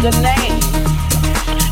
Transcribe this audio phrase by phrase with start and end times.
[0.00, 0.60] the name.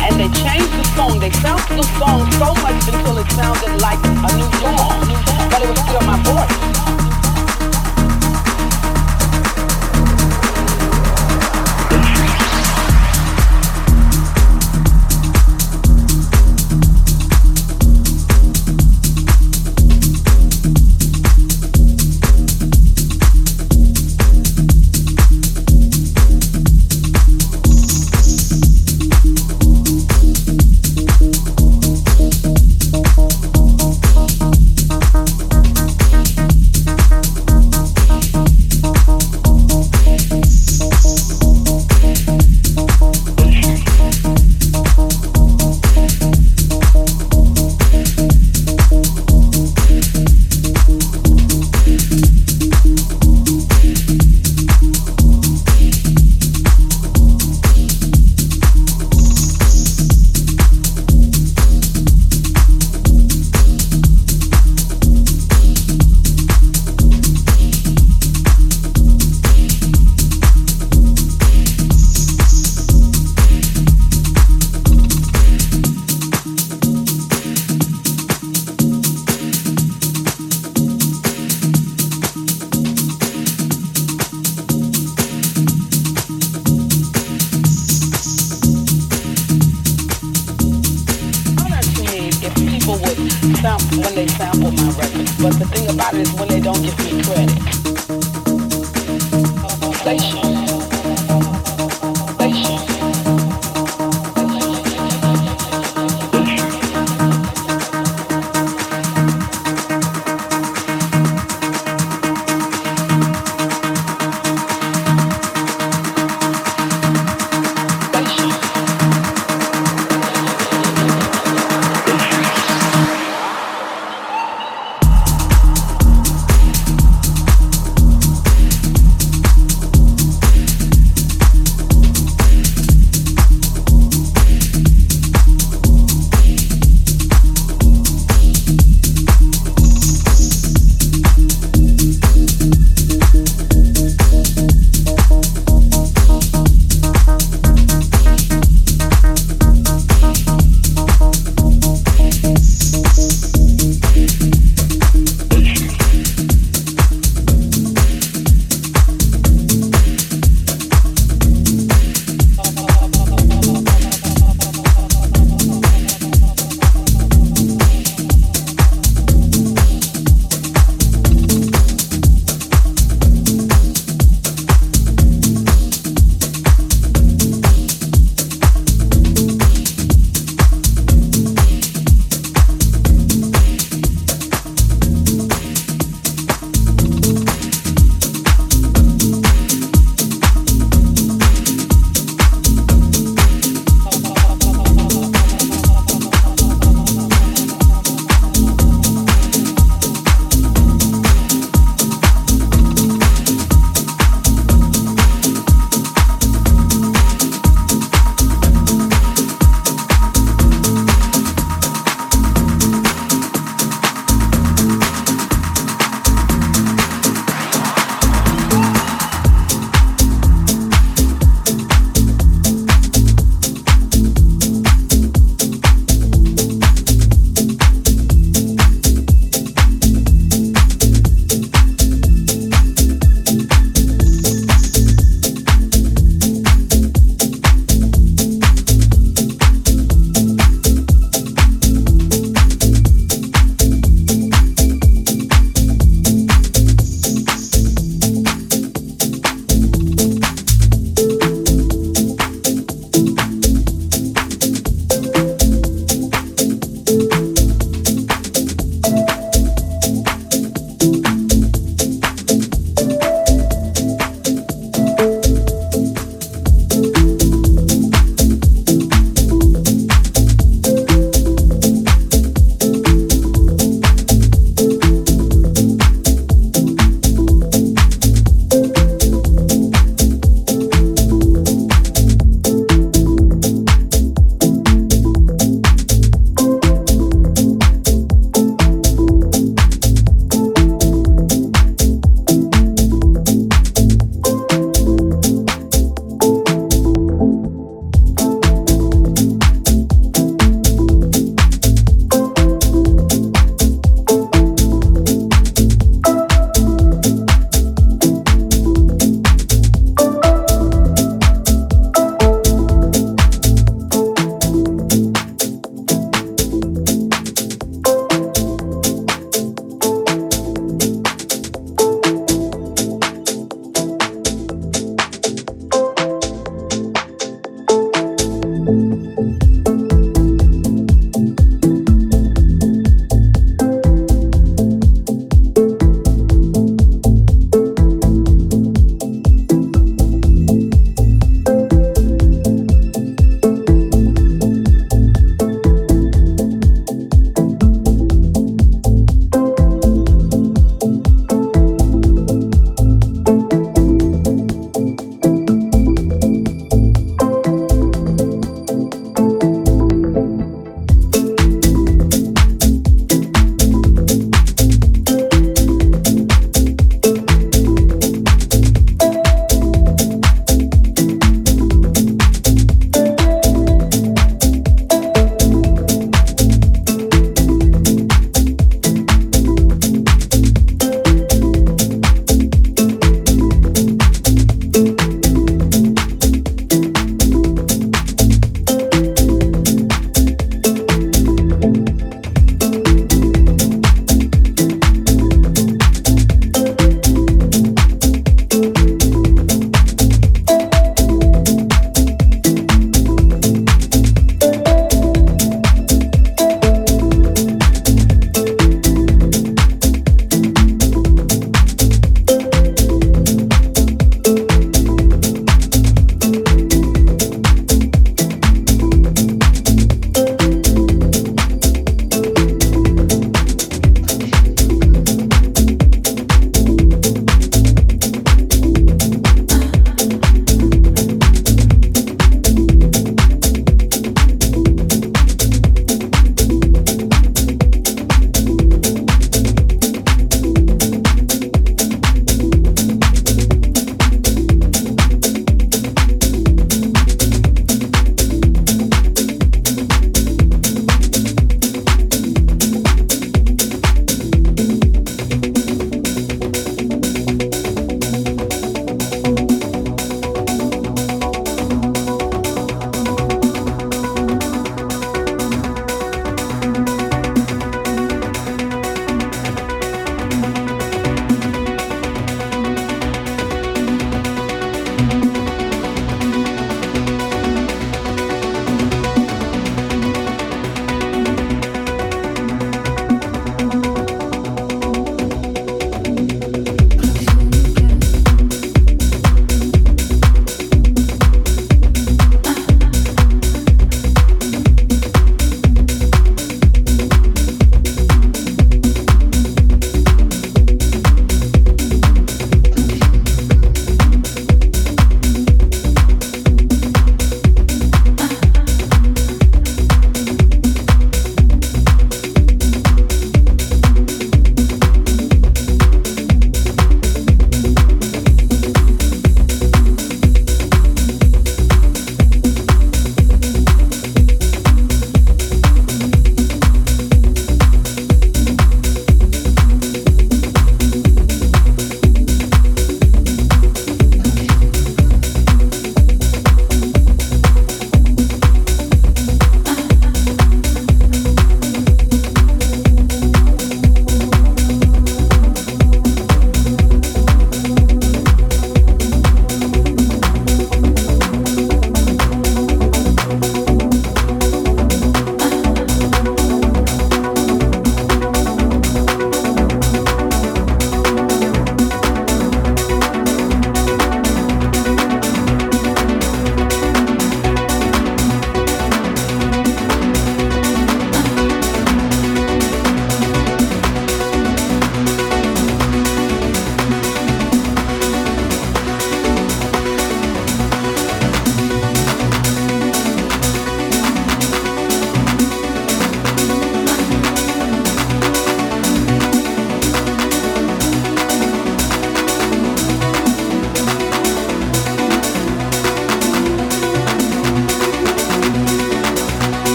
[0.00, 1.18] And they changed the song.
[1.18, 5.50] They bounced the song so much until it sounded like a new song.
[5.50, 6.83] But it was still my voice.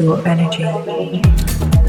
[0.00, 1.79] your energy.